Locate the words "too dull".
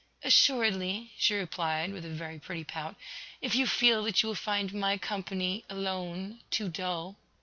6.49-7.17